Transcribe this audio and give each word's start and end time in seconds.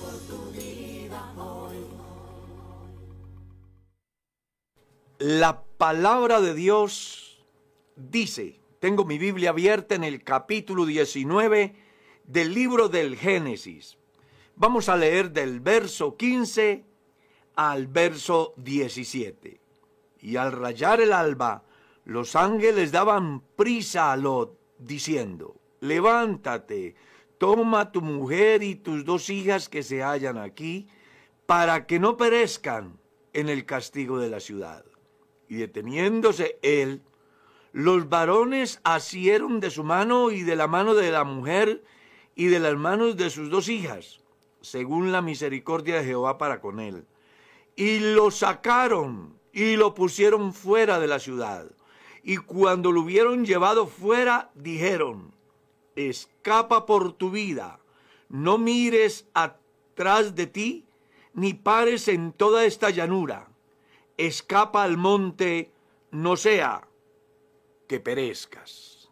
por 0.00 0.18
tu 0.28 0.50
vida 0.52 1.32
hoy. 1.36 1.76
La 5.18 5.62
palabra 5.78 6.40
de 6.40 6.54
Dios 6.54 7.44
dice, 7.96 8.60
tengo 8.80 9.04
mi 9.04 9.18
Biblia 9.18 9.50
abierta 9.50 9.94
en 9.94 10.04
el 10.04 10.24
capítulo 10.24 10.86
19 10.86 11.76
del 12.24 12.54
libro 12.54 12.88
del 12.88 13.16
Génesis. 13.16 13.98
Vamos 14.56 14.88
a 14.88 14.96
leer 14.96 15.30
del 15.32 15.60
verso 15.60 16.16
15 16.16 16.84
al 17.56 17.86
verso 17.86 18.54
17. 18.56 19.60
Y 20.20 20.36
al 20.36 20.52
rayar 20.52 21.00
el 21.00 21.12
alba, 21.12 21.64
los 22.04 22.36
ángeles 22.36 22.92
daban 22.92 23.42
prisa 23.56 24.12
a 24.12 24.16
Lot, 24.16 24.58
diciendo, 24.78 25.56
levántate, 25.80 26.94
toma 27.42 27.90
tu 27.90 28.02
mujer 28.02 28.62
y 28.62 28.76
tus 28.76 29.04
dos 29.04 29.28
hijas 29.28 29.68
que 29.68 29.82
se 29.82 30.00
hallan 30.00 30.38
aquí, 30.38 30.86
para 31.44 31.88
que 31.88 31.98
no 31.98 32.16
perezcan 32.16 33.00
en 33.32 33.48
el 33.48 33.66
castigo 33.66 34.20
de 34.20 34.30
la 34.30 34.38
ciudad. 34.38 34.84
Y 35.48 35.56
deteniéndose 35.56 36.60
él, 36.62 37.02
los 37.72 38.08
varones 38.08 38.78
asieron 38.84 39.58
de 39.58 39.72
su 39.72 39.82
mano 39.82 40.30
y 40.30 40.42
de 40.42 40.54
la 40.54 40.68
mano 40.68 40.94
de 40.94 41.10
la 41.10 41.24
mujer 41.24 41.82
y 42.36 42.44
de 42.44 42.60
las 42.60 42.76
manos 42.76 43.16
de 43.16 43.28
sus 43.28 43.50
dos 43.50 43.68
hijas, 43.68 44.20
según 44.60 45.10
la 45.10 45.20
misericordia 45.20 45.96
de 45.96 46.04
Jehová 46.04 46.38
para 46.38 46.60
con 46.60 46.78
él. 46.78 47.06
Y 47.74 47.98
lo 48.14 48.30
sacaron 48.30 49.36
y 49.52 49.74
lo 49.74 49.94
pusieron 49.94 50.54
fuera 50.54 51.00
de 51.00 51.08
la 51.08 51.18
ciudad. 51.18 51.66
Y 52.22 52.36
cuando 52.36 52.92
lo 52.92 53.00
hubieron 53.00 53.44
llevado 53.44 53.88
fuera, 53.88 54.52
dijeron, 54.54 55.32
escapa 55.96 56.86
por 56.86 57.12
tu 57.12 57.30
vida, 57.30 57.80
no 58.28 58.58
mires 58.58 59.28
atrás 59.34 60.34
de 60.34 60.46
ti, 60.46 60.86
ni 61.34 61.54
pares 61.54 62.08
en 62.08 62.32
toda 62.32 62.64
esta 62.64 62.90
llanura 62.90 63.52
escapa 64.16 64.82
al 64.84 64.96
monte, 64.96 65.72
no 66.10 66.36
sea 66.36 66.86
que 67.88 68.00
perezcas. 68.00 69.10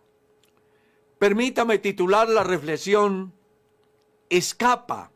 Permítame 1.19 1.79
titular 1.79 2.29
la 2.29 2.45
reflexión, 2.45 3.33
escapa 4.29 5.11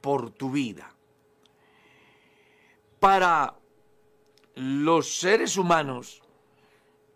por 0.00 0.30
tu 0.30 0.50
vida. 0.50 0.94
Para 3.00 3.56
los 4.54 5.18
seres 5.18 5.56
humanos 5.56 6.22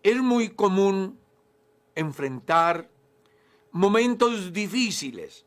es 0.01 0.17
muy 0.17 0.49
común 0.49 1.19
enfrentar 1.95 2.89
momentos 3.73 4.53
difíciles. 4.53 5.45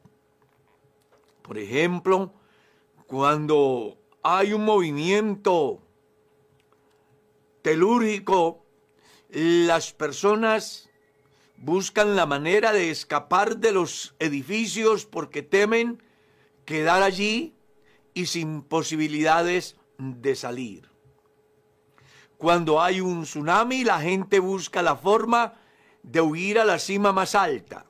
Por 1.42 1.58
ejemplo, 1.58 2.34
cuando 3.06 3.96
hay 4.22 4.52
un 4.52 4.64
movimiento 4.64 5.80
telúrico, 7.62 8.66
las 9.30 9.92
personas 9.92 10.90
buscan 11.56 12.16
la 12.16 12.26
manera 12.26 12.72
de 12.72 12.90
escapar 12.90 13.58
de 13.58 13.72
los 13.72 14.14
edificios 14.18 15.06
porque 15.06 15.42
temen 15.42 16.02
quedar 16.64 17.02
allí 17.02 17.54
y 18.12 18.26
sin 18.26 18.62
posibilidades 18.62 19.76
de 19.98 20.34
salir. 20.34 20.90
Cuando 22.38 22.82
hay 22.82 23.00
un 23.00 23.22
tsunami, 23.22 23.84
la 23.84 24.00
gente 24.00 24.40
busca 24.40 24.82
la 24.82 24.96
forma 24.96 25.54
de 26.02 26.20
huir 26.20 26.58
a 26.58 26.64
la 26.64 26.78
cima 26.80 27.12
más 27.12 27.34
alta. 27.36 27.86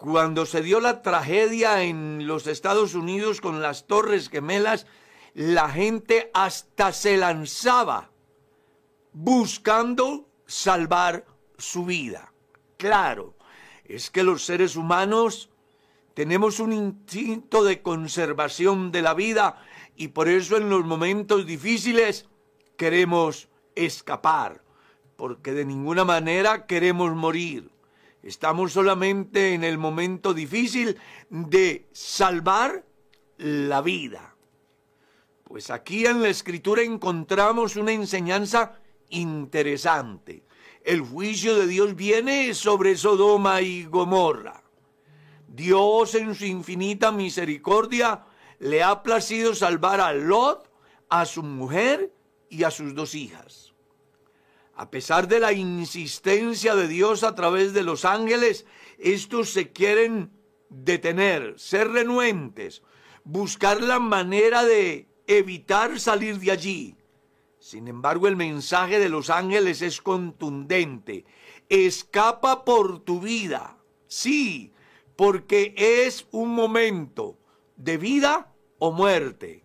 Cuando 0.00 0.46
se 0.46 0.62
dio 0.62 0.80
la 0.80 1.02
tragedia 1.02 1.82
en 1.82 2.26
los 2.26 2.46
Estados 2.46 2.94
Unidos 2.94 3.42
con 3.42 3.60
las 3.60 3.86
Torres 3.86 4.30
Gemelas, 4.30 4.86
la 5.34 5.68
gente 5.68 6.30
hasta 6.32 6.94
se 6.94 7.18
lanzaba 7.18 8.10
buscando 9.12 10.26
salvar 10.46 11.26
su 11.58 11.84
vida. 11.84 12.32
Claro, 12.78 13.36
es 13.84 14.08
que 14.08 14.22
los 14.22 14.46
seres 14.46 14.74
humanos 14.74 15.50
tenemos 16.14 16.60
un 16.60 16.72
instinto 16.72 17.62
de 17.62 17.82
conservación 17.82 18.92
de 18.92 19.02
la 19.02 19.12
vida 19.12 19.62
y 19.96 20.08
por 20.08 20.30
eso 20.30 20.56
en 20.56 20.70
los 20.70 20.82
momentos 20.86 21.44
difíciles 21.44 22.26
queremos 22.78 23.50
escapar, 23.74 24.62
porque 25.16 25.52
de 25.52 25.66
ninguna 25.66 26.06
manera 26.06 26.64
queremos 26.64 27.14
morir. 27.14 27.70
Estamos 28.22 28.72
solamente 28.72 29.54
en 29.54 29.64
el 29.64 29.78
momento 29.78 30.34
difícil 30.34 30.98
de 31.30 31.88
salvar 31.92 32.84
la 33.38 33.80
vida. 33.80 34.36
Pues 35.44 35.70
aquí 35.70 36.06
en 36.06 36.22
la 36.22 36.28
escritura 36.28 36.82
encontramos 36.82 37.76
una 37.76 37.92
enseñanza 37.92 38.78
interesante. 39.08 40.44
El 40.84 41.00
juicio 41.00 41.56
de 41.56 41.66
Dios 41.66 41.96
viene 41.96 42.54
sobre 42.54 42.96
Sodoma 42.96 43.60
y 43.62 43.84
Gomorra. 43.84 44.62
Dios 45.48 46.14
en 46.14 46.34
su 46.34 46.44
infinita 46.44 47.10
misericordia 47.10 48.24
le 48.60 48.82
ha 48.82 49.02
placido 49.02 49.54
salvar 49.54 50.00
a 50.00 50.12
Lot, 50.12 50.70
a 51.08 51.26
su 51.26 51.42
mujer 51.42 52.12
y 52.48 52.62
a 52.62 52.70
sus 52.70 52.94
dos 52.94 53.14
hijas. 53.14 53.69
A 54.80 54.90
pesar 54.90 55.28
de 55.28 55.40
la 55.40 55.52
insistencia 55.52 56.74
de 56.74 56.88
Dios 56.88 57.22
a 57.22 57.34
través 57.34 57.74
de 57.74 57.82
los 57.82 58.06
ángeles, 58.06 58.64
estos 58.98 59.50
se 59.50 59.72
quieren 59.72 60.30
detener, 60.70 61.52
ser 61.58 61.90
renuentes, 61.90 62.82
buscar 63.22 63.82
la 63.82 63.98
manera 63.98 64.64
de 64.64 65.06
evitar 65.26 66.00
salir 66.00 66.38
de 66.38 66.50
allí. 66.50 66.96
Sin 67.58 67.88
embargo, 67.88 68.26
el 68.26 68.36
mensaje 68.36 68.98
de 68.98 69.10
los 69.10 69.28
ángeles 69.28 69.82
es 69.82 70.00
contundente. 70.00 71.26
Escapa 71.68 72.64
por 72.64 73.00
tu 73.00 73.20
vida. 73.20 73.76
Sí, 74.06 74.72
porque 75.14 75.74
es 75.76 76.26
un 76.30 76.54
momento 76.54 77.36
de 77.76 77.98
vida 77.98 78.54
o 78.78 78.92
muerte. 78.92 79.62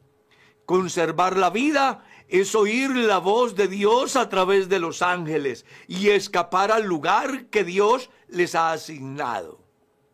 Conservar 0.65 1.37
la 1.37 1.51
vida 1.51 2.04
es 2.27 2.55
oír 2.55 2.89
la 2.95 3.19
voz 3.19 3.55
de 3.55 3.67
Dios 3.67 4.15
a 4.15 4.29
través 4.29 4.69
de 4.69 4.79
los 4.79 5.01
ángeles 5.01 5.65
y 5.87 6.09
escapar 6.09 6.71
al 6.71 6.83
lugar 6.83 7.45
que 7.47 7.63
Dios 7.63 8.09
les 8.27 8.55
ha 8.55 8.71
asignado. 8.71 9.59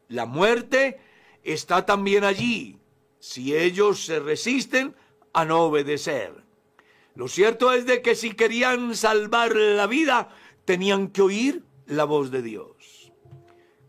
La 0.07 0.25
muerte 0.25 0.99
está 1.43 1.85
también 1.85 2.23
allí. 2.23 2.77
Si 3.19 3.55
ellos 3.55 4.05
se 4.05 4.19
resisten, 4.19 4.95
a 5.33 5.45
no 5.45 5.61
obedecer. 5.61 6.43
Lo 7.15 7.27
cierto 7.27 7.71
es 7.71 7.85
de 7.85 8.01
que 8.01 8.15
si 8.15 8.31
querían 8.31 8.95
salvar 8.95 9.55
la 9.55 9.87
vida, 9.87 10.29
tenían 10.65 11.09
que 11.09 11.21
oír 11.21 11.63
la 11.85 12.03
voz 12.03 12.31
de 12.31 12.41
Dios. 12.41 13.11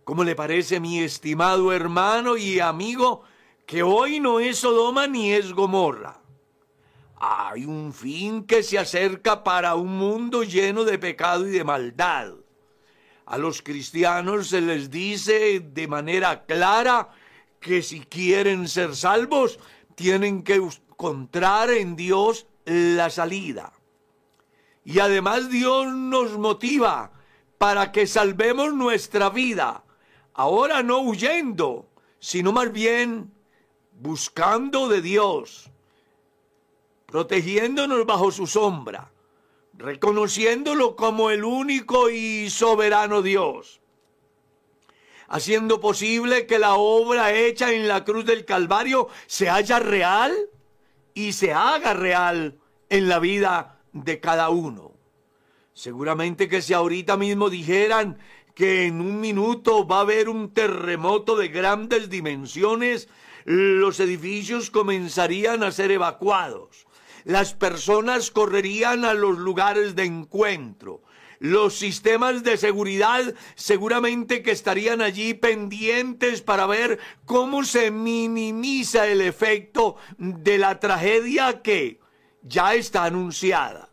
¿Cómo 0.05 0.25
le 0.25 0.35
parece, 0.35 0.81
mi 0.81 1.01
estimado 1.01 1.73
hermano 1.73 2.37
y 2.37 2.61
amigo, 2.61 3.23
que 3.67 3.83
hoy 3.83 4.21
no 4.21 4.41
es 4.41 4.59
Sodoma 4.59 5.07
ni 5.07 5.33
es 5.33 5.53
Gomorra? 5.53 6.22
Hay 7.25 7.67
un 7.67 7.93
fin 7.93 8.43
que 8.43 8.65
se 8.65 8.81
acerca 8.81 9.45
para 9.45 9.77
un 9.77 9.97
mundo 9.97 10.43
lleno 10.43 10.83
de 10.83 10.99
pecado 10.99 11.47
y 11.47 11.53
de 11.53 11.63
maldad. 11.63 12.33
A 13.27 13.39
los 13.39 13.63
cristianos 13.63 14.49
se 14.49 14.61
les 14.61 14.91
dice 14.91 15.61
de 15.61 15.87
manera 15.87 16.45
clara 16.47 17.11
que 17.61 17.81
si 17.83 18.01
quieren 18.01 18.67
ser 18.67 18.97
salvos, 18.97 19.61
tienen 19.95 20.43
que 20.43 20.57
encontrar 20.57 21.71
en 21.71 21.95
Dios 21.95 22.49
la 22.65 23.09
salida. 23.09 23.73
Y 24.85 24.99
además 24.99 25.49
Dios 25.49 25.95
nos 25.95 26.37
motiva 26.37 27.13
para 27.57 27.93
que 27.93 28.09
salvemos 28.09 28.75
nuestra 28.75 29.31
vida. 29.31 29.85
Ahora 30.35 30.83
no 30.83 30.99
huyendo, 30.99 31.89
sino 32.19 32.51
más 32.51 32.73
bien 32.73 33.33
buscando 33.93 34.89
de 34.89 35.01
Dios, 35.01 35.72
protegiéndonos 37.13 38.07
bajo 38.07 38.31
su 38.31 38.47
sombra, 38.47 39.13
reconociéndolo 39.75 40.97
como 40.97 41.31
el 41.31 41.45
único 41.45 42.09
y 42.09 42.49
soberano 42.49 43.21
Dios, 43.21 43.83
haciendo 45.29 45.79
posible 45.79 46.47
que 46.47 46.59
la 46.59 46.75
obra 46.77 47.35
hecha 47.35 47.71
en 47.71 47.87
la 47.87 48.03
cruz 48.05 48.25
del 48.25 48.47
Calvario 48.47 49.09
se 49.27 49.51
haya 49.51 49.79
real 49.79 50.35
y 51.13 51.35
se 51.35 51.53
haga 51.53 51.93
real 51.93 52.59
en 52.89 53.11
la 53.11 53.19
vida 53.19 53.79
de 53.93 54.19
cada 54.19 54.49
uno. 54.49 54.93
Seguramente 55.75 56.49
que 56.49 56.63
si 56.63 56.73
ahorita 56.73 57.19
mismo 57.19 57.51
dijeran 57.51 58.19
que 58.55 58.87
en 58.87 59.03
un 59.03 59.21
minuto 59.21 59.87
va 59.87 59.99
a 59.99 60.01
haber 60.01 60.31
un 60.31 60.55
terremoto 60.55 61.37
de 61.37 61.49
grandes 61.49 62.09
dimensiones, 62.09 63.11
los 63.45 64.01
edificios 64.01 64.71
comenzarían 64.71 65.63
a 65.63 65.73
ser 65.73 65.91
evacuados. 65.91 66.87
Las 67.25 67.55
personas 67.55 68.31
correrían 68.31 69.05
a 69.05 69.15
los 69.15 69.39
lugares 69.39 69.95
de 69.95 70.05
encuentro. 70.05 71.03
los 71.39 71.75
sistemas 71.75 72.45
de 72.45 72.57
seguridad 72.57 73.35
seguramente 73.57 74.45
que 74.45 74.53
estarían 74.53 75.03
allí 75.03 75.35
pendientes 75.35 76.41
para 76.41 76.67
ver 76.67 77.01
cómo 77.25 77.65
se 77.65 77.91
minimiza 77.91 79.09
el 79.09 79.21
efecto 79.21 79.97
de 80.19 80.57
la 80.59 80.79
tragedia 80.79 81.61
que 81.61 81.99
ya 82.43 82.75
está 82.75 83.07
anunciada. 83.07 83.91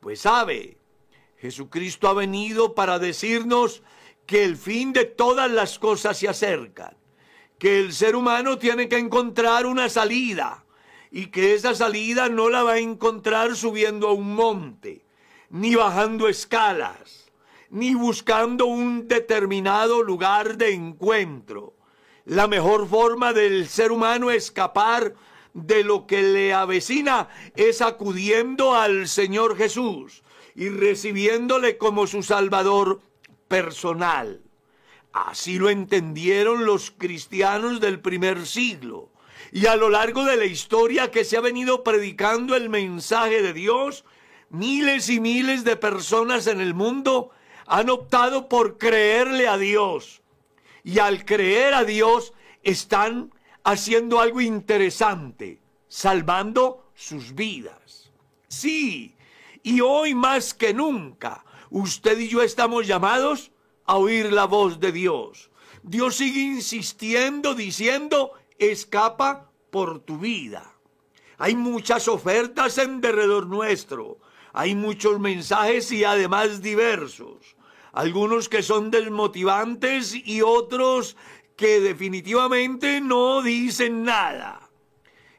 Pues 0.00 0.22
sabe, 0.22 0.78
Jesucristo 1.36 2.08
ha 2.08 2.14
venido 2.14 2.74
para 2.74 2.98
decirnos 2.98 3.84
que 4.26 4.42
el 4.42 4.56
fin 4.56 4.92
de 4.92 5.04
todas 5.04 5.48
las 5.48 5.78
cosas 5.78 6.18
se 6.18 6.26
acerca, 6.26 6.96
que 7.60 7.78
el 7.78 7.92
ser 7.92 8.16
humano 8.16 8.58
tiene 8.58 8.88
que 8.88 8.98
encontrar 8.98 9.66
una 9.66 9.88
salida 9.88 10.64
y 11.10 11.26
que 11.26 11.54
esa 11.54 11.74
salida 11.74 12.28
no 12.28 12.50
la 12.50 12.62
va 12.62 12.72
a 12.72 12.78
encontrar 12.78 13.56
subiendo 13.56 14.08
a 14.08 14.12
un 14.12 14.34
monte, 14.34 15.04
ni 15.50 15.74
bajando 15.74 16.28
escalas, 16.28 17.30
ni 17.70 17.94
buscando 17.94 18.66
un 18.66 19.08
determinado 19.08 20.02
lugar 20.02 20.56
de 20.56 20.72
encuentro. 20.72 21.74
La 22.24 22.46
mejor 22.46 22.86
forma 22.88 23.32
del 23.32 23.68
ser 23.68 23.90
humano 23.90 24.30
escapar 24.30 25.14
de 25.54 25.82
lo 25.82 26.06
que 26.06 26.22
le 26.22 26.52
avecina 26.52 27.28
es 27.56 27.80
acudiendo 27.80 28.74
al 28.74 29.08
Señor 29.08 29.56
Jesús 29.56 30.22
y 30.54 30.68
recibiéndole 30.68 31.78
como 31.78 32.06
su 32.06 32.22
Salvador 32.22 33.00
personal. 33.48 34.42
Así 35.12 35.58
lo 35.58 35.70
entendieron 35.70 36.66
los 36.66 36.90
cristianos 36.90 37.80
del 37.80 38.00
primer 38.00 38.46
siglo. 38.46 39.10
Y 39.52 39.66
a 39.66 39.76
lo 39.76 39.88
largo 39.88 40.24
de 40.24 40.36
la 40.36 40.44
historia 40.44 41.10
que 41.10 41.24
se 41.24 41.36
ha 41.36 41.40
venido 41.40 41.82
predicando 41.82 42.54
el 42.54 42.68
mensaje 42.68 43.42
de 43.42 43.52
Dios, 43.52 44.04
miles 44.50 45.08
y 45.08 45.20
miles 45.20 45.64
de 45.64 45.76
personas 45.76 46.46
en 46.46 46.60
el 46.60 46.74
mundo 46.74 47.30
han 47.66 47.90
optado 47.90 48.48
por 48.48 48.78
creerle 48.78 49.48
a 49.48 49.58
Dios. 49.58 50.22
Y 50.84 50.98
al 50.98 51.24
creer 51.24 51.74
a 51.74 51.84
Dios 51.84 52.32
están 52.62 53.32
haciendo 53.64 54.20
algo 54.20 54.40
interesante, 54.40 55.60
salvando 55.88 56.90
sus 56.94 57.34
vidas. 57.34 58.10
Sí, 58.48 59.14
y 59.62 59.80
hoy 59.80 60.14
más 60.14 60.54
que 60.54 60.72
nunca, 60.72 61.44
usted 61.70 62.18
y 62.18 62.28
yo 62.28 62.42
estamos 62.42 62.86
llamados 62.86 63.50
a 63.84 63.96
oír 63.96 64.32
la 64.32 64.46
voz 64.46 64.80
de 64.80 64.92
Dios. 64.92 65.50
Dios 65.82 66.16
sigue 66.16 66.40
insistiendo, 66.40 67.54
diciendo, 67.54 68.32
escapa 68.58 69.50
por 69.70 70.00
tu 70.00 70.18
vida. 70.18 70.74
Hay 71.38 71.54
muchas 71.54 72.08
ofertas 72.08 72.78
en 72.78 73.00
derredor 73.00 73.46
nuestro. 73.46 74.18
Hay 74.52 74.74
muchos 74.74 75.20
mensajes 75.20 75.92
y 75.92 76.04
además 76.04 76.62
diversos. 76.62 77.56
Algunos 77.92 78.48
que 78.48 78.62
son 78.62 78.90
desmotivantes 78.90 80.14
y 80.14 80.42
otros 80.42 81.16
que 81.56 81.80
definitivamente 81.80 83.00
no 83.00 83.42
dicen 83.42 84.04
nada 84.04 84.67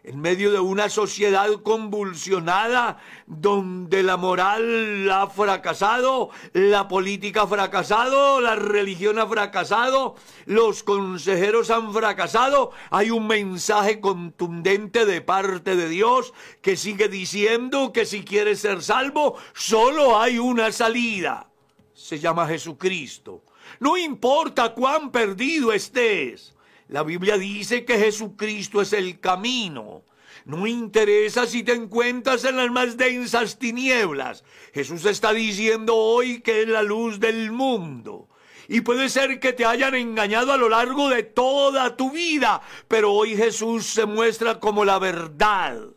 en 0.04 0.22
medio 0.22 0.52
de 0.52 0.60
una 0.60 0.90
sociedad 0.90 1.50
convulsionada 1.62 2.98
donde 3.28 4.02
la 4.02 4.16
moral 4.16 5.10
ha 5.12 5.28
fracasado, 5.28 6.30
la 6.54 6.88
política 6.88 7.42
ha 7.42 7.48
fracasado, 7.48 8.40
la 8.40 8.56
religión 8.56 9.20
ha 9.20 9.28
fracasado, 9.28 10.16
los 10.46 10.84
consejeros 10.84 11.70
han 11.70 11.94
fracasado, 11.94 12.72
hay 12.92 13.12
un 13.12 13.28
mensaje 13.28 14.00
contundente 14.00 15.06
de 15.06 15.22
parte 15.22 15.76
de 15.76 15.90
Dios 15.90 16.34
que 16.62 16.78
sigue 16.78 17.10
diciendo 17.10 17.92
que 17.92 18.06
si 18.06 18.24
quieres 18.24 18.62
ser 18.62 18.82
salvo, 18.82 19.36
solo 19.54 20.20
hay 20.20 20.40
una 20.40 20.72
salida. 20.72 21.50
Se 21.94 22.20
llama 22.20 22.48
Jesucristo. 22.48 23.44
No 23.82 23.98
importa 23.98 24.74
cuán 24.74 25.12
perdido 25.12 25.74
estés. 25.74 26.56
La 26.90 27.04
Biblia 27.04 27.38
dice 27.38 27.86
que 27.86 28.00
Jesucristo 28.00 28.82
es 28.82 28.94
el 28.94 29.20
camino. 29.20 30.02
No 30.46 30.66
interesa 30.66 31.46
si 31.46 31.62
te 31.62 31.74
encuentras 31.74 32.44
en 32.46 32.58
las 32.58 32.72
más 32.72 32.98
densas 32.98 33.60
tinieblas. 33.60 34.44
Jesús 34.74 35.06
está 35.06 35.32
diciendo 35.32 35.96
hoy 35.96 36.42
que 36.42 36.64
es 36.64 36.68
la 36.68 36.82
luz 36.82 37.20
del 37.20 37.52
mundo. 37.52 38.28
Y 38.68 38.82
puede 38.82 39.10
ser 39.10 39.40
que 39.40 39.54
te 39.54 39.66
hayan 39.66 39.94
engañado 39.94 40.52
a 40.52 40.58
lo 40.58 40.68
largo 40.68 41.10
de 41.10 41.22
toda 41.22 41.96
tu 41.96 42.12
vida, 42.12 42.62
pero 42.88 43.14
hoy 43.14 43.36
Jesús 43.36 43.86
se 43.86 44.08
muestra 44.08 44.60
como 44.60 44.84
la 44.84 44.98
verdad. 44.98 45.90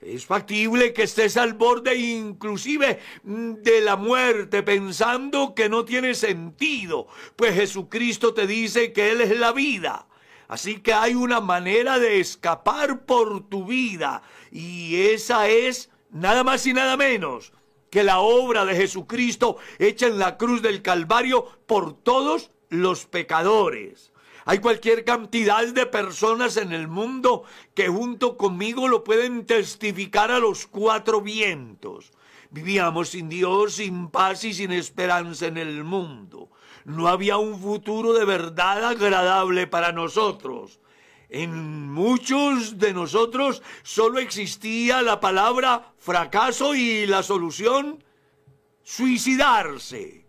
Es 0.00 0.26
factible 0.26 0.92
que 0.92 1.04
estés 1.04 1.36
al 1.36 1.54
borde 1.54 1.96
inclusive 1.96 3.00
de 3.24 3.80
la 3.80 3.96
muerte 3.96 4.62
pensando 4.62 5.54
que 5.54 5.68
no 5.68 5.84
tiene 5.84 6.14
sentido, 6.14 7.06
pues 7.34 7.54
Jesucristo 7.54 8.34
te 8.34 8.46
dice 8.46 8.92
que 8.92 9.10
Él 9.10 9.22
es 9.22 9.38
la 9.38 9.52
vida. 9.52 10.06
Así 10.48 10.80
que 10.80 10.92
hay 10.92 11.14
una 11.14 11.40
manera 11.40 11.98
de 11.98 12.20
escapar 12.20 13.04
por 13.04 13.48
tu 13.48 13.64
vida 13.64 14.22
y 14.52 14.96
esa 14.96 15.48
es 15.48 15.90
nada 16.10 16.44
más 16.44 16.66
y 16.66 16.72
nada 16.72 16.96
menos 16.96 17.52
que 17.90 18.04
la 18.04 18.20
obra 18.20 18.64
de 18.64 18.76
Jesucristo 18.76 19.56
hecha 19.78 20.06
en 20.06 20.18
la 20.18 20.36
cruz 20.36 20.62
del 20.62 20.82
Calvario 20.82 21.44
por 21.66 21.94
todos 21.94 22.50
los 22.68 23.06
pecadores. 23.06 24.12
Hay 24.48 24.60
cualquier 24.60 25.04
cantidad 25.04 25.66
de 25.66 25.86
personas 25.86 26.56
en 26.56 26.70
el 26.72 26.86
mundo 26.86 27.42
que 27.74 27.88
junto 27.88 28.36
conmigo 28.36 28.86
lo 28.86 29.02
pueden 29.02 29.44
testificar 29.44 30.30
a 30.30 30.38
los 30.38 30.68
cuatro 30.68 31.20
vientos. 31.20 32.12
Vivíamos 32.50 33.08
sin 33.08 33.28
Dios, 33.28 33.74
sin 33.74 34.08
paz 34.08 34.44
y 34.44 34.54
sin 34.54 34.70
esperanza 34.70 35.48
en 35.48 35.56
el 35.56 35.82
mundo. 35.82 36.48
No 36.84 37.08
había 37.08 37.38
un 37.38 37.60
futuro 37.60 38.12
de 38.12 38.24
verdad 38.24 38.84
agradable 38.84 39.66
para 39.66 39.90
nosotros. 39.90 40.78
En 41.28 41.90
muchos 41.90 42.78
de 42.78 42.94
nosotros 42.94 43.64
solo 43.82 44.20
existía 44.20 45.02
la 45.02 45.18
palabra 45.18 45.92
fracaso 45.98 46.76
y 46.76 47.04
la 47.06 47.24
solución 47.24 48.04
suicidarse. 48.84 50.25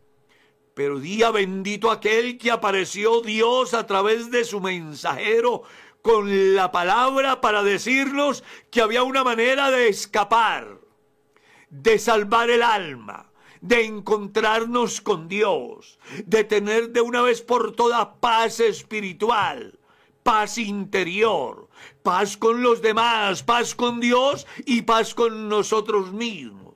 Pero 0.77 0.99
día 0.99 1.31
bendito 1.31 1.89
aquel 1.89 2.37
que 2.37 2.51
apareció 2.51 3.21
Dios 3.21 3.73
a 3.73 3.87
través 3.87 4.29
de 4.29 4.45
su 4.45 4.61
mensajero 4.61 5.63
con 6.03 6.53
la 6.53 6.71
palabra 6.71 7.41
para 7.41 7.63
decirnos 7.63 8.43
que 8.69 8.81
había 8.81 9.01
una 9.01 9.23
manera 9.23 9.71
de 9.71 9.87
escapar, 9.87 10.77
de 11.71 11.97
salvar 11.97 12.51
el 12.51 12.61
alma, 12.61 13.31
de 13.59 13.85
encontrarnos 13.85 15.01
con 15.01 15.27
Dios, 15.27 15.97
de 16.23 16.43
tener 16.43 16.91
de 16.91 17.01
una 17.01 17.23
vez 17.23 17.41
por 17.41 17.75
todas 17.75 18.09
paz 18.19 18.59
espiritual, 18.59 19.79
paz 20.21 20.59
interior, 20.59 21.69
paz 22.03 22.37
con 22.37 22.61
los 22.61 22.83
demás, 22.83 23.41
paz 23.41 23.73
con 23.73 23.99
Dios 23.99 24.45
y 24.63 24.83
paz 24.83 25.15
con 25.15 25.49
nosotros 25.49 26.13
mismos 26.13 26.66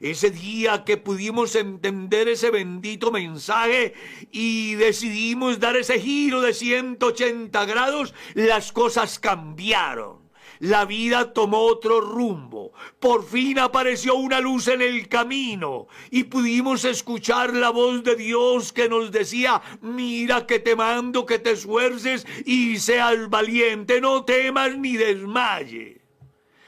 ese 0.00 0.30
día 0.30 0.84
que 0.84 0.96
pudimos 0.96 1.54
entender 1.54 2.28
ese 2.28 2.50
bendito 2.50 3.10
mensaje 3.10 3.94
y 4.30 4.74
decidimos 4.74 5.60
dar 5.60 5.76
ese 5.76 6.00
giro 6.00 6.40
de 6.40 6.54
180 6.54 7.64
grados, 7.64 8.14
las 8.34 8.72
cosas 8.72 9.18
cambiaron. 9.18 10.26
La 10.58 10.86
vida 10.86 11.32
tomó 11.32 11.60
otro 11.60 12.00
rumbo. 12.00 12.72
Por 12.98 13.26
fin 13.26 13.58
apareció 13.58 14.14
una 14.14 14.40
luz 14.40 14.68
en 14.68 14.80
el 14.80 15.08
camino 15.08 15.86
y 16.10 16.24
pudimos 16.24 16.84
escuchar 16.84 17.52
la 17.52 17.70
voz 17.70 18.02
de 18.02 18.16
Dios 18.16 18.72
que 18.72 18.88
nos 18.88 19.12
decía, 19.12 19.60
mira 19.82 20.46
que 20.46 20.58
te 20.58 20.74
mando 20.74 21.26
que 21.26 21.38
te 21.38 21.52
esfuerces 21.52 22.26
y 22.46 22.78
seas 22.78 23.28
valiente, 23.28 24.00
no 24.00 24.24
temas 24.24 24.76
ni 24.78 24.96
desmayes. 24.96 25.95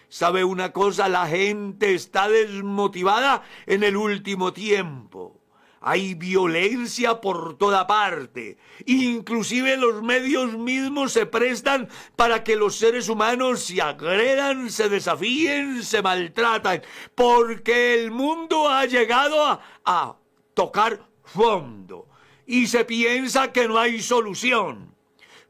¿Sabe 0.08 0.42
una 0.42 0.72
cosa? 0.72 1.08
La 1.08 1.26
gente 1.26 1.94
está 1.94 2.28
desmotivada 2.28 3.42
en 3.66 3.82
el 3.82 3.96
último 3.96 4.52
tiempo. 4.52 5.38
Hay 5.80 6.14
violencia 6.14 7.20
por 7.20 7.56
toda 7.56 7.86
parte. 7.86 8.58
Inclusive 8.86 9.76
los 9.76 10.02
medios 10.02 10.56
mismos 10.56 11.12
se 11.12 11.26
prestan 11.26 11.88
para 12.16 12.42
que 12.42 12.56
los 12.56 12.76
seres 12.76 13.08
humanos 13.08 13.62
se 13.64 13.80
agredan, 13.80 14.70
se 14.70 14.88
desafíen, 14.88 15.84
se 15.84 16.02
maltratan. 16.02 16.82
Porque 17.14 17.94
el 17.94 18.10
mundo 18.10 18.68
ha 18.68 18.86
llegado 18.86 19.44
a, 19.44 19.60
a 19.84 20.16
tocar 20.54 21.06
fondo. 21.22 22.08
Y 22.46 22.66
se 22.66 22.84
piensa 22.84 23.52
que 23.52 23.68
no 23.68 23.78
hay 23.78 24.00
solución. 24.00 24.94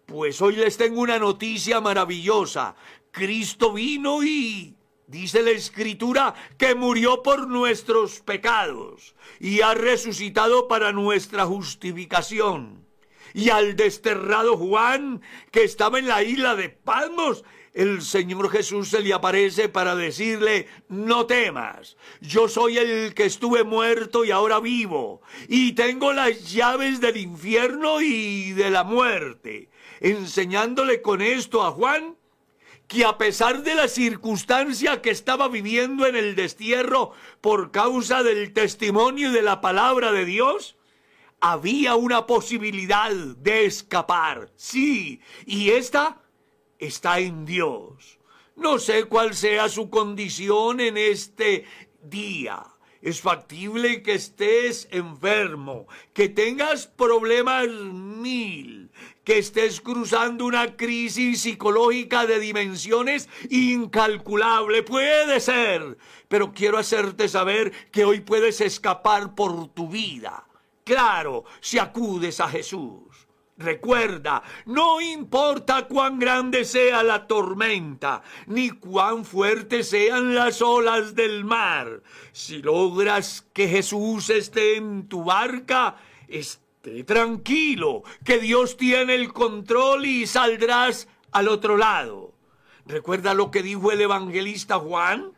Pues 0.04 0.40
hoy 0.40 0.56
les 0.56 0.78
tengo 0.78 1.02
una 1.02 1.18
noticia 1.18 1.80
maravillosa. 1.80 2.74
Cristo 3.18 3.72
vino 3.72 4.22
y 4.22 4.76
dice 5.08 5.42
la 5.42 5.50
escritura 5.50 6.34
que 6.56 6.76
murió 6.76 7.20
por 7.25 7.48
nuestros 7.48 8.20
pecados 8.20 9.16
y 9.40 9.60
ha 9.60 9.75
resucitado 9.75 10.68
para 10.68 10.92
nuestra 10.92 11.44
justificación. 11.44 12.87
Y 13.34 13.50
al 13.50 13.75
desterrado 13.75 14.56
Juan, 14.56 15.20
que 15.50 15.64
estaba 15.64 15.98
en 15.98 16.06
la 16.06 16.22
isla 16.22 16.54
de 16.54 16.68
Palmos, 16.68 17.42
el 17.75 18.02
Señor 18.02 18.50
Jesús 18.50 18.90
se 18.90 19.00
le 19.00 19.12
aparece 19.12 19.68
para 19.68 19.96
decirle, 19.96 20.68
no 20.88 21.26
temas, 21.26 21.96
yo 22.20 22.46
soy 22.48 22.78
el 22.78 23.14
que 23.14 23.25
estuve 23.25 23.64
muerto 23.64 24.25
y 24.25 24.30
ahora 24.30 24.60
vivo, 24.60 25.22
y 25.48 25.72
tengo 25.72 26.12
las 26.12 26.52
llaves 26.52 27.00
del 27.00 27.16
infierno 27.16 28.00
y 28.00 28.52
de 28.52 28.70
la 28.70 28.84
muerte, 28.84 29.70
enseñándole 29.98 31.02
con 31.02 31.20
esto 31.20 31.64
a 31.64 31.72
Juan 31.72 32.17
que 32.88 33.04
a 33.04 33.18
pesar 33.18 33.62
de 33.62 33.75
la 33.75 33.87
circunstancia 33.87 35.02
que 35.02 35.11
estaba 35.11 35.49
viviendo 35.49 36.07
en 36.07 36.16
el 36.16 36.35
destierro 36.35 37.12
por 37.42 37.71
causa 37.71 38.23
del 38.23 38.54
testimonio 38.54 39.28
y 39.28 39.33
de 39.33 39.42
la 39.42 39.61
palabra 39.61 40.11
de 40.11 40.25
Dios, 40.25 40.76
había 41.40 41.95
una 41.95 42.26
posibilidad 42.26 43.12
de 43.12 43.66
escapar. 43.66 44.50
Sí, 44.57 45.21
y 45.45 45.71
esta 45.71 46.23
está 46.78 47.21
en 47.21 47.45
Dios. 47.45 48.18
No 48.57 48.78
sé 48.78 49.04
cuál 49.04 49.35
sea 49.35 49.68
su 49.68 49.90
condición 49.90 50.80
en 50.80 50.97
este 50.97 51.66
día. 52.02 52.64
Es 53.00 53.21
factible 53.21 54.02
que 54.02 54.14
estés 54.14 54.88
enfermo, 54.90 55.87
que 56.12 56.28
tengas 56.28 56.87
problemas 56.87 57.68
mil, 57.68 58.88
que 59.28 59.37
estés 59.37 59.82
cruzando 59.82 60.47
una 60.47 60.75
crisis 60.75 61.42
psicológica 61.42 62.25
de 62.25 62.40
dimensiones 62.40 63.28
incalculables. 63.50 64.85
Puede 64.85 65.38
ser, 65.40 65.99
pero 66.28 66.54
quiero 66.54 66.78
hacerte 66.78 67.28
saber 67.28 67.90
que 67.90 68.06
hoy 68.06 68.20
puedes 68.20 68.62
escapar 68.62 69.35
por 69.35 69.68
tu 69.75 69.87
vida. 69.90 70.47
Claro, 70.82 71.44
si 71.61 71.78
acudes 71.78 72.40
a 72.40 72.49
Jesús. 72.49 73.28
Recuerda, 73.58 74.42
no 74.64 74.99
importa 74.99 75.87
cuán 75.88 76.18
grande 76.18 76.64
sea 76.64 77.02
la 77.02 77.26
tormenta, 77.26 78.23
ni 78.47 78.70
cuán 78.70 79.26
fuertes 79.26 79.90
sean 79.90 80.35
las 80.35 80.62
olas 80.62 81.14
del 81.14 81.44
mar, 81.44 82.02
si 82.32 82.62
logras 82.62 83.47
que 83.52 83.68
Jesús 83.68 84.30
esté 84.30 84.76
en 84.76 85.06
tu 85.06 85.25
barca, 85.25 85.97
tranquilo, 87.07 88.02
que 88.25 88.38
Dios 88.38 88.76
tiene 88.76 89.14
el 89.14 89.33
control 89.33 90.07
y 90.07 90.26
saldrás 90.26 91.09
al 91.33 91.49
otro 91.49 91.76
lado. 91.76 92.33
¿Recuerda 92.87 93.35
lo 93.35 93.50
que 93.50 93.62
dijo 93.62 93.92
el 93.92 94.00
evangelista 94.00 94.78
Juan? 94.78 95.33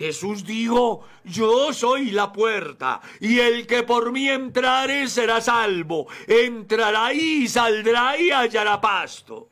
Jesús 0.00 0.46
dijo, 0.46 1.04
yo 1.24 1.74
soy 1.74 2.10
la 2.10 2.32
puerta, 2.32 3.02
y 3.20 3.38
el 3.40 3.66
que 3.66 3.82
por 3.82 4.12
mí 4.12 4.30
entrare 4.30 5.06
será 5.08 5.42
salvo, 5.42 6.06
entrará 6.26 7.12
y 7.12 7.46
saldrá 7.46 8.18
y 8.18 8.30
hallará 8.30 8.80
pasto. 8.80 9.49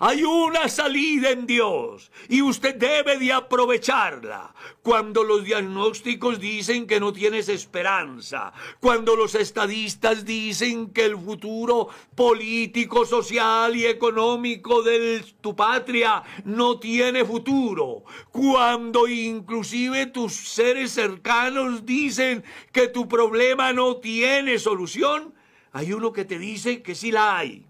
Hay 0.00 0.22
una 0.22 0.68
salida 0.68 1.30
en 1.30 1.44
Dios 1.44 2.12
y 2.28 2.40
usted 2.40 2.76
debe 2.76 3.18
de 3.18 3.32
aprovecharla. 3.32 4.54
Cuando 4.80 5.24
los 5.24 5.42
diagnósticos 5.42 6.38
dicen 6.38 6.86
que 6.86 7.00
no 7.00 7.12
tienes 7.12 7.48
esperanza, 7.48 8.52
cuando 8.78 9.16
los 9.16 9.34
estadistas 9.34 10.24
dicen 10.24 10.92
que 10.92 11.04
el 11.04 11.16
futuro 11.16 11.88
político, 12.14 13.04
social 13.04 13.74
y 13.74 13.86
económico 13.86 14.82
de 14.82 15.24
tu 15.40 15.56
patria 15.56 16.22
no 16.44 16.78
tiene 16.78 17.24
futuro, 17.24 18.04
cuando 18.30 19.08
inclusive 19.08 20.06
tus 20.06 20.32
seres 20.32 20.92
cercanos 20.92 21.84
dicen 21.84 22.44
que 22.70 22.86
tu 22.86 23.08
problema 23.08 23.72
no 23.72 23.96
tiene 23.96 24.60
solución, 24.60 25.34
hay 25.72 25.92
uno 25.92 26.12
que 26.12 26.24
te 26.24 26.38
dice 26.38 26.82
que 26.82 26.94
sí 26.94 27.10
la 27.10 27.36
hay 27.36 27.66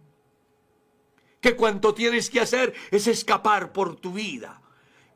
que 1.41 1.57
cuanto 1.57 1.95
tienes 1.95 2.31
que 2.31 2.41
hacer 2.41 2.75
es 2.91 3.07
escapar 3.07 3.73
por 3.73 3.97
tu 3.97 4.13
vida. 4.13 4.63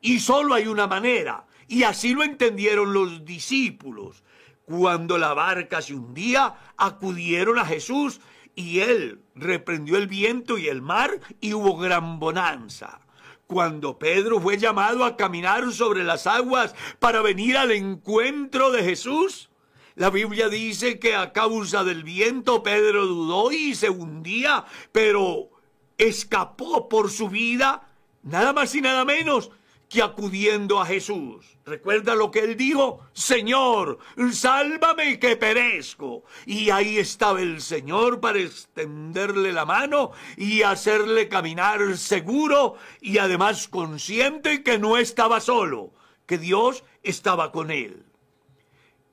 Y 0.01 0.19
solo 0.19 0.53
hay 0.53 0.67
una 0.67 0.87
manera, 0.87 1.45
y 1.67 1.83
así 1.83 2.13
lo 2.13 2.23
entendieron 2.23 2.93
los 2.93 3.25
discípulos. 3.25 4.23
Cuando 4.65 5.17
la 5.17 5.33
barca 5.33 5.81
se 5.81 5.93
hundía, 5.93 6.55
acudieron 6.77 7.59
a 7.59 7.65
Jesús 7.65 8.21
y 8.55 8.79
él 8.79 9.21
reprendió 9.35 9.97
el 9.97 10.07
viento 10.07 10.57
y 10.57 10.67
el 10.67 10.81
mar 10.81 11.19
y 11.41 11.53
hubo 11.53 11.77
gran 11.77 12.19
bonanza. 12.19 13.01
Cuando 13.47 13.99
Pedro 13.99 14.39
fue 14.39 14.57
llamado 14.57 15.03
a 15.03 15.17
caminar 15.17 15.71
sobre 15.73 16.03
las 16.03 16.27
aguas 16.27 16.73
para 16.99 17.21
venir 17.21 17.57
al 17.57 17.71
encuentro 17.71 18.71
de 18.71 18.83
Jesús, 18.83 19.49
la 19.95 20.09
Biblia 20.09 20.49
dice 20.49 20.97
que 20.97 21.15
a 21.15 21.33
causa 21.33 21.83
del 21.83 22.03
viento 22.03 22.63
Pedro 22.63 23.05
dudó 23.05 23.51
y 23.51 23.75
se 23.75 23.89
hundía, 23.89 24.65
pero 24.91 25.52
escapó 25.97 26.89
por 26.89 27.09
su 27.09 27.29
vida 27.29 27.89
nada 28.23 28.53
más 28.53 28.73
y 28.75 28.81
nada 28.81 29.05
menos 29.05 29.51
que 29.93 30.01
acudiendo 30.01 30.81
a 30.81 30.87
Jesús. 30.87 31.45
¿Recuerda 31.65 32.15
lo 32.15 32.31
que 32.31 32.39
él 32.39 32.57
dijo? 32.57 33.01
Señor, 33.13 33.99
sálvame 34.31 35.19
que 35.19 35.35
perezco. 35.35 36.23
Y 36.47 36.71
ahí 36.71 36.97
estaba 36.97 37.41
el 37.41 37.61
Señor 37.61 38.19
para 38.19 38.39
extenderle 38.39 39.53
la 39.53 39.65
mano 39.65 40.11
y 40.35 40.63
hacerle 40.63 41.29
caminar 41.29 41.95
seguro 41.95 42.75
y 43.01 43.19
además 43.19 43.67
consciente 43.67 44.63
que 44.63 44.79
no 44.79 44.97
estaba 44.97 45.39
solo, 45.39 45.93
que 46.25 46.39
Dios 46.39 46.83
estaba 47.03 47.51
con 47.51 47.69
él. 47.69 48.03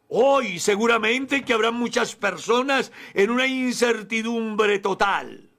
Hoy 0.08 0.58
seguramente 0.58 1.44
que 1.44 1.52
habrá 1.52 1.72
muchas 1.72 2.16
personas 2.16 2.90
en 3.12 3.30
una 3.30 3.46
incertidumbre 3.46 4.78
total 4.78 5.49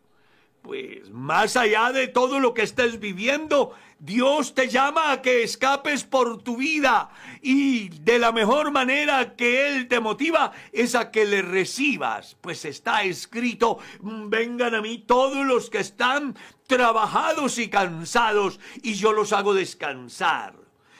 pues 0.61 1.09
más 1.09 1.57
allá 1.57 1.91
de 1.91 2.07
todo 2.07 2.39
lo 2.39 2.53
que 2.53 2.61
estés 2.61 2.99
viviendo, 2.99 3.73
Dios 3.97 4.53
te 4.53 4.67
llama 4.67 5.11
a 5.11 5.21
que 5.21 5.43
escapes 5.43 6.03
por 6.03 6.41
tu 6.43 6.57
vida. 6.57 7.09
Y 7.41 7.89
de 7.89 8.19
la 8.19 8.31
mejor 8.31 8.71
manera 8.71 9.35
que 9.35 9.67
Él 9.67 9.87
te 9.87 9.99
motiva 9.99 10.51
es 10.71 10.95
a 10.95 11.11
que 11.11 11.25
le 11.25 11.41
recibas, 11.41 12.37
pues 12.41 12.65
está 12.65 13.03
escrito, 13.03 13.79
vengan 14.01 14.75
a 14.75 14.81
mí 14.81 14.99
todos 14.99 15.45
los 15.45 15.69
que 15.69 15.79
están 15.79 16.35
trabajados 16.67 17.57
y 17.57 17.69
cansados 17.69 18.59
y 18.83 18.93
yo 18.93 19.13
los 19.13 19.33
hago 19.33 19.53
descansar. 19.53 20.55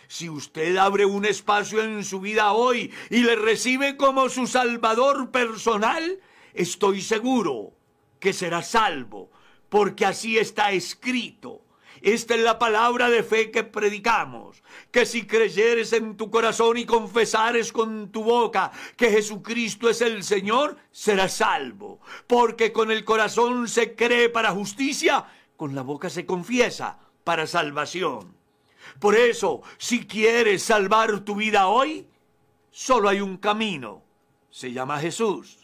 Si 0.08 0.28
usted 0.28 0.76
abre 0.76 1.06
un 1.06 1.26
espacio 1.26 1.82
en 1.84 2.04
su 2.04 2.20
vida 2.20 2.52
hoy 2.52 2.92
y 3.10 3.22
le 3.22 3.36
recibe 3.36 3.96
como 3.96 4.28
su 4.28 4.46
salvador 4.48 5.32
personal, 5.32 6.20
estoy 6.54 7.02
seguro 7.02 7.74
que 8.20 8.34
será 8.34 8.62
salvo 8.62 9.32
porque 9.72 10.06
así 10.06 10.38
está 10.38 10.74
escrito. 10.74 11.62
Esta 12.02 12.36
es 12.36 12.42
la 12.42 12.60
palabra 12.60 13.10
de 13.10 13.24
fe 13.24 13.52
que 13.52 13.64
predicamos, 13.64 14.62
que 14.92 15.06
si 15.06 15.26
creyeres 15.26 15.94
en 15.94 16.18
tu 16.18 16.30
corazón 16.30 16.78
y 16.78 16.86
confesares 16.86 17.72
con 17.72 18.12
tu 18.12 18.22
boca 18.22 18.74
que 18.98 19.10
Jesucristo 19.10 19.90
es 19.90 20.02
el 20.02 20.26
Señor, 20.26 20.76
serás 20.92 21.36
salvo, 21.36 22.02
porque 22.28 22.74
con 22.74 22.92
el 22.92 23.06
corazón 23.06 23.70
se 23.70 23.96
cree 23.96 24.28
para 24.28 24.52
justicia, 24.52 25.26
con 25.56 25.74
la 25.74 25.84
boca 25.84 26.10
se 26.10 26.26
confiesa 26.26 27.00
para 27.24 27.48
salvación. 27.48 28.36
Por 29.00 29.16
eso, 29.16 29.62
si 29.78 30.06
quieres 30.06 30.64
salvar 30.64 31.22
tu 31.22 31.36
vida 31.36 31.68
hoy, 31.68 32.08
solo 32.72 33.08
hay 33.08 33.22
un 33.22 33.38
camino, 33.38 34.04
se 34.50 34.74
llama 34.74 35.00
Jesús. 35.00 35.61